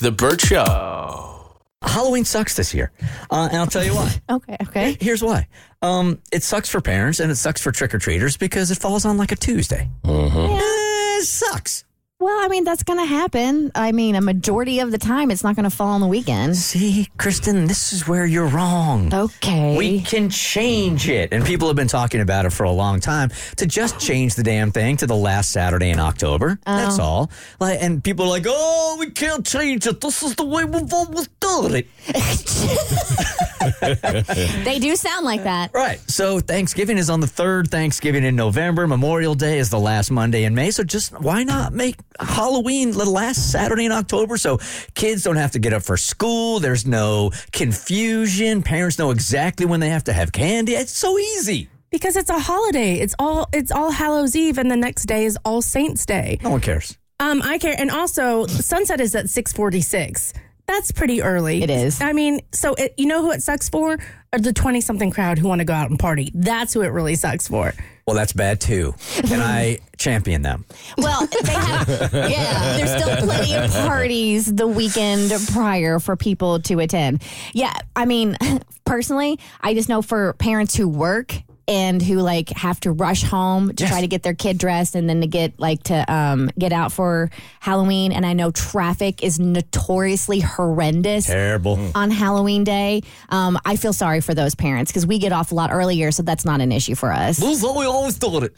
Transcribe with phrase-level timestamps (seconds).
[0.00, 1.34] The Burt Show.
[1.82, 2.92] Halloween sucks this year,
[3.30, 4.14] uh, and I'll tell you why.
[4.30, 4.96] Okay, okay.
[5.00, 5.48] Here's why.
[5.82, 9.04] Um, it sucks for parents and it sucks for trick or treaters because it falls
[9.04, 9.88] on like a Tuesday.
[10.04, 10.12] Yeah.
[10.12, 11.84] Eh, it sucks.
[12.20, 13.70] Well, I mean, that's going to happen.
[13.76, 16.56] I mean, a majority of the time, it's not going to fall on the weekend.
[16.56, 19.14] See, Kristen, this is where you're wrong.
[19.14, 19.76] Okay.
[19.76, 21.32] We can change it.
[21.32, 24.42] And people have been talking about it for a long time to just change the
[24.42, 26.58] damn thing to the last Saturday in October.
[26.66, 27.04] That's oh.
[27.04, 27.30] all.
[27.60, 30.00] Like, and people are like, oh, we can't change it.
[30.00, 31.86] This is the way we've always done it.
[34.64, 35.72] they do sound like that.
[35.72, 36.00] Right.
[36.10, 38.88] So Thanksgiving is on the third Thanksgiving in November.
[38.88, 40.70] Memorial Day is the last Monday in May.
[40.70, 44.58] So just why not make Halloween the last Saturday in October so
[44.94, 46.60] kids don't have to get up for school?
[46.60, 48.62] There's no confusion.
[48.62, 50.72] Parents know exactly when they have to have candy.
[50.72, 51.68] It's so easy.
[51.90, 52.94] Because it's a holiday.
[52.94, 56.38] It's all it's all Hallows Eve and the next day is All Saints Day.
[56.42, 56.98] No one cares.
[57.18, 60.34] Um I care and also sunset is at 646.
[60.68, 61.62] That's pretty early.
[61.62, 62.00] It is.
[62.00, 63.98] I mean, so it, you know who it sucks for?
[64.32, 66.30] Are the 20 something crowd who want to go out and party.
[66.34, 67.72] That's who it really sucks for.
[68.06, 68.94] Well, that's bad too.
[69.30, 70.66] And I champion them.
[70.98, 76.80] Well, they have, yeah, there's still plenty of parties the weekend prior for people to
[76.80, 77.22] attend.
[77.54, 78.36] Yeah, I mean,
[78.84, 81.34] personally, I just know for parents who work
[81.68, 83.90] and who like have to rush home to Yes.
[83.92, 86.90] try to get their kid dressed and then to get like to um, get out
[86.90, 87.30] for
[87.60, 88.10] Halloween.
[88.10, 91.78] And I know traffic is notoriously horrendous Terrible.
[91.94, 93.02] on Halloween day.
[93.28, 96.22] Um, I feel sorry for those parents because we get off a lot earlier, so
[96.22, 97.36] that's not an issue for us.
[97.36, 98.52] This is what we always thought it.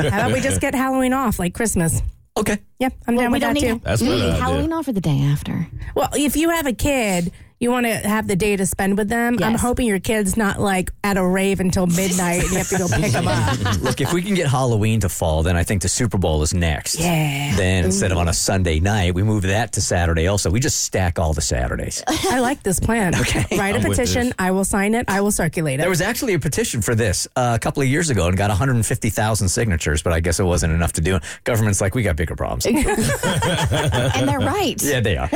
[0.00, 2.02] How about we just get Halloween off like Christmas?
[2.36, 2.58] Okay.
[2.78, 3.80] Yep, I'm down we with don't that need, too.
[3.84, 4.34] That's we a need idea.
[4.42, 5.66] Halloween off for the day after.
[5.94, 9.10] Well, if you have a kid, you want to have the day to spend with
[9.10, 9.38] them.
[9.42, 12.78] I'm hoping your kid's not like at a rave until midnight and you have to
[12.78, 13.58] go pick them up.
[13.82, 16.54] Look, if we can get Halloween to fall, then I think the Super Bowl is
[16.54, 16.98] next.
[16.98, 17.54] Yeah.
[17.56, 20.50] Then instead of on a Sunday night, we move that to Saturday also.
[20.50, 22.02] We just stack all the Saturdays.
[22.08, 23.12] I like this plan.
[23.20, 23.44] Okay.
[23.58, 24.32] Write a I'm with petition.
[24.38, 25.04] I will sign it.
[25.08, 25.82] I will circulate it.
[25.82, 28.48] There was actually a petition for this uh, a couple of years ago and got
[28.48, 31.22] 150,000 signatures, but I guess it wasn't enough to do it.
[31.44, 32.64] Government's like, we got bigger problems.
[32.70, 34.82] And they're right.
[34.82, 35.28] yeah, they are.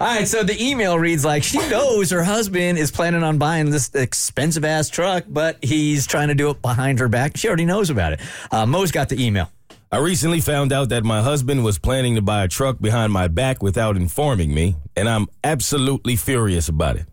[0.00, 3.70] all right, so the email reads like she knows her husband is planning on buying
[3.70, 7.36] this expensive ass truck, but he's trying to do it behind her back.
[7.36, 8.20] She already knows about it.
[8.50, 9.50] Uh, Mo's got the email.
[9.90, 13.28] I recently found out that my husband was planning to buy a truck behind my
[13.28, 17.06] back without informing me, and I'm absolutely furious about it.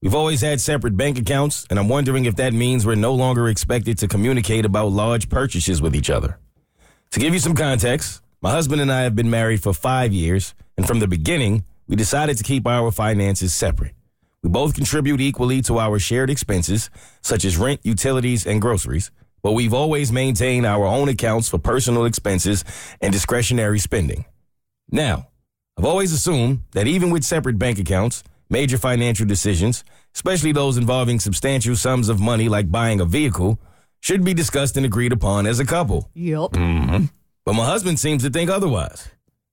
[0.00, 3.48] We've always had separate bank accounts, and I'm wondering if that means we're no longer
[3.48, 6.38] expected to communicate about large purchases with each other.
[7.10, 10.54] To give you some context, my husband and I have been married for five years,
[10.78, 13.94] and from the beginning, we decided to keep our finances separate.
[14.44, 16.88] We both contribute equally to our shared expenses,
[17.20, 19.10] such as rent, utilities, and groceries,
[19.42, 22.64] but we've always maintained our own accounts for personal expenses
[23.00, 24.24] and discretionary spending.
[24.92, 25.30] Now,
[25.76, 29.82] I've always assumed that even with separate bank accounts, major financial decisions,
[30.14, 33.58] especially those involving substantial sums of money like buying a vehicle,
[33.98, 36.08] should be discussed and agreed upon as a couple.
[36.14, 36.52] Yep.
[36.52, 37.06] Mm-hmm.
[37.44, 39.08] But my husband seems to think otherwise.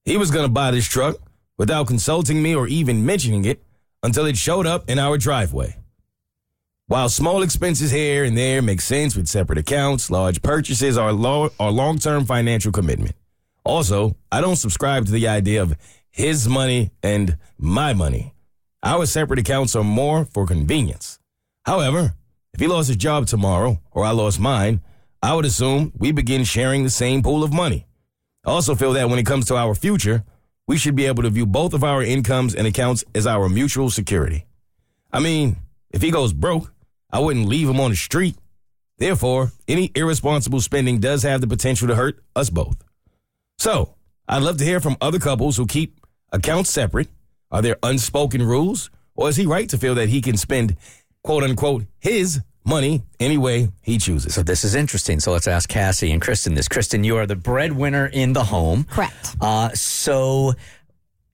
[0.06, 1.18] He was going to buy this truck
[1.58, 3.64] without consulting me or even mentioning it
[4.04, 5.76] until it showed up in our driveway.
[6.88, 11.50] While small expenses here and there make sense with separate accounts, large purchases are, lo-
[11.60, 13.16] are long term financial commitment.
[13.66, 15.76] Also, I don't subscribe to the idea of
[16.10, 18.34] his money and my money.
[18.82, 21.20] Our separate accounts are more for convenience.
[21.66, 22.14] However,
[22.54, 24.80] if he lost his job tomorrow or I lost mine,
[25.22, 27.86] I would assume we begin sharing the same pool of money.
[28.46, 30.24] I also feel that when it comes to our future,
[30.68, 33.90] we should be able to view both of our incomes and accounts as our mutual
[33.90, 34.46] security.
[35.12, 35.56] I mean,
[35.92, 36.74] if he goes broke,
[37.10, 38.36] I wouldn't leave him on the street.
[38.98, 42.84] Therefore, any irresponsible spending does have the potential to hurt us both.
[43.58, 43.96] So,
[44.28, 46.02] I'd love to hear from other couples who keep
[46.32, 47.08] accounts separate.
[47.50, 48.90] Are there unspoken rules?
[49.16, 50.76] Or is he right to feel that he can spend,
[51.24, 54.36] quote unquote, his money any way he chooses?
[54.36, 55.20] So this is interesting.
[55.20, 56.68] So let's ask Cassie and Kristen this.
[56.68, 58.84] Kristen, you are the breadwinner in the home.
[58.84, 59.36] Correct.
[59.42, 60.54] Uh, so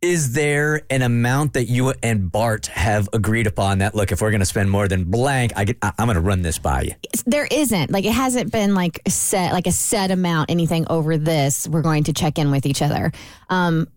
[0.03, 4.31] is there an amount that you and Bart have agreed upon that look, if we're
[4.31, 6.81] going to spend more than blank, I get, I, I'm going to run this by
[6.81, 6.91] you.
[7.25, 11.69] There isn't like it hasn't been like set like a set amount anything over this.
[11.69, 13.13] We're going to check in with each other.
[13.50, 13.88] Um,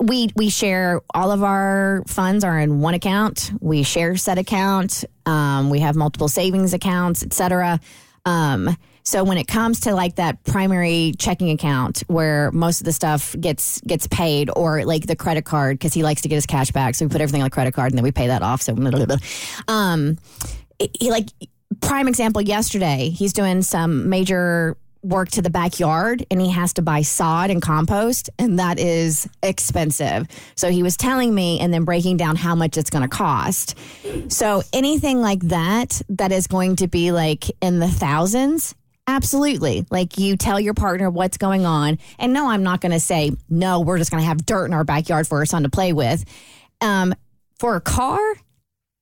[0.00, 3.52] we we share all of our funds are in one account.
[3.60, 5.04] We share set account.
[5.26, 7.80] Um, we have multiple savings accounts, etc.
[8.24, 12.92] Um, so when it comes to like that primary checking account where most of the
[12.92, 16.46] stuff gets gets paid, or like the credit card because he likes to get his
[16.46, 18.42] cash back, so we put everything on the credit card and then we pay that
[18.42, 18.62] off.
[18.62, 18.76] So,
[19.68, 20.18] um,
[20.98, 21.28] he like
[21.80, 26.82] prime example yesterday he's doing some major work to the backyard and he has to
[26.82, 30.26] buy sod and compost, and that is expensive.
[30.54, 33.76] So he was telling me and then breaking down how much it's going to cost.
[34.28, 38.74] So anything like that, that is going to be like in the thousands.
[39.06, 39.84] Absolutely.
[39.90, 41.98] Like you tell your partner what's going on.
[42.18, 44.72] And no, I'm not going to say, no, we're just going to have dirt in
[44.72, 46.24] our backyard for our son to play with.
[46.80, 47.14] Um,
[47.58, 48.20] for a car,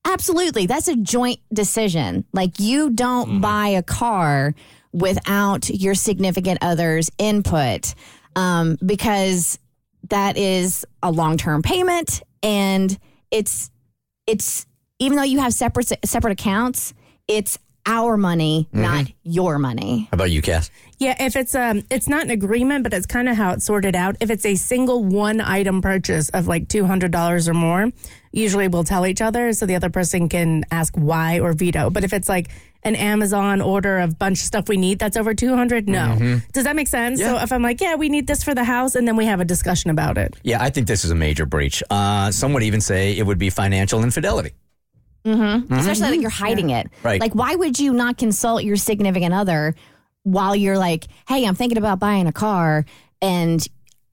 [0.05, 0.67] absolutely.
[0.67, 2.25] That's a joint decision.
[2.33, 4.55] Like you don't buy a car
[4.93, 7.95] without your significant other's input
[8.37, 9.59] um, because
[10.09, 12.99] that is a long term payment and
[13.31, 13.71] it's
[14.27, 14.67] it's
[14.99, 16.95] even though you have separate separate accounts,
[17.27, 20.07] it's our money, not your money.
[20.11, 20.71] How about you, Cass?
[20.99, 23.97] Yeah, if it's um it's not an agreement, but it's kind of how it's sorted
[23.97, 24.17] out.
[24.21, 27.91] If it's a single one item purchase of like two hundred dollars or more,
[28.33, 31.89] usually we'll tell each other so the other person can ask why or veto.
[31.91, 32.51] But if it's like
[32.83, 36.17] an Amazon order of bunch of stuff we need that's over two hundred, no.
[36.19, 36.39] Mm-hmm.
[36.53, 37.21] Does that make sense?
[37.21, 39.41] So if I'm like, yeah, we need this for the house, and then we have
[39.41, 40.35] a discussion about it.
[40.43, 41.83] Yeah, I think this is a major breach.
[41.91, 44.53] Uh, some would even say it would be financial infidelity.
[45.25, 45.43] Mm-hmm.
[45.43, 45.75] Mm-hmm.
[45.75, 46.89] especially that you're hiding it.
[47.03, 47.21] Right.
[47.21, 49.75] Like, why would you not consult your significant other
[50.23, 52.87] while you're like, hey, I'm thinking about buying a car
[53.21, 53.63] and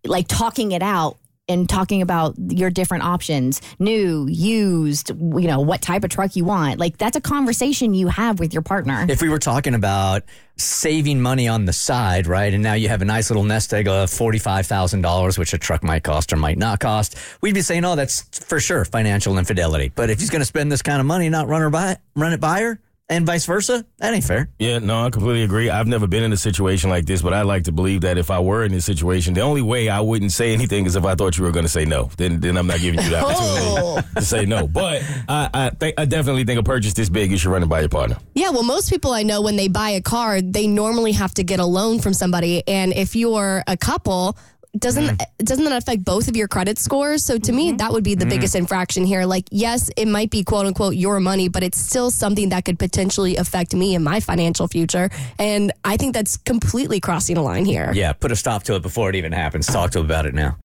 [0.03, 1.17] like talking it out
[1.47, 6.45] and talking about your different options, new, used, you know, what type of truck you
[6.45, 6.79] want.
[6.79, 9.05] Like, that's a conversation you have with your partner.
[9.07, 10.23] If we were talking about
[10.57, 13.87] saving money on the side, right, and now you have a nice little nest egg
[13.87, 17.95] of $45,000, which a truck might cost or might not cost, we'd be saying, oh,
[17.95, 19.91] that's for sure financial infidelity.
[19.93, 22.33] But if he's going to spend this kind of money, not run, her by, run
[22.33, 24.49] it by her, and vice versa, that ain't fair.
[24.59, 25.69] Yeah, no, I completely agree.
[25.69, 28.29] I've never been in a situation like this, but I like to believe that if
[28.29, 31.15] I were in this situation, the only way I wouldn't say anything is if I
[31.15, 32.09] thought you were going to say no.
[32.17, 34.67] Then, then I'm not giving you the opportunity to say no.
[34.67, 37.69] But I, I, think, I definitely think a purchase this big, you should run it
[37.69, 38.17] by your partner.
[38.35, 41.43] Yeah, well, most people I know when they buy a car, they normally have to
[41.43, 44.37] get a loan from somebody, and if you're a couple.
[44.77, 45.43] Doesn't mm-hmm.
[45.43, 47.23] doesn't that affect both of your credit scores?
[47.23, 47.77] So to me, mm-hmm.
[47.77, 48.29] that would be the mm-hmm.
[48.29, 49.25] biggest infraction here.
[49.25, 52.79] Like, yes, it might be quote unquote your money, but it's still something that could
[52.79, 55.09] potentially affect me and my financial future.
[55.39, 57.91] And I think that's completely crossing a line here.
[57.93, 59.67] Yeah, put a stop to it before it even happens.
[59.67, 60.57] Talk to him about it now.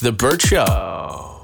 [0.00, 1.37] The Burt Show.